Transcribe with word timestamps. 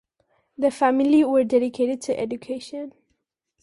The 0.57 0.71
family 0.71 1.23
were 1.23 1.43
dedicated 1.43 2.01
to 2.01 2.19
education. 2.19 2.93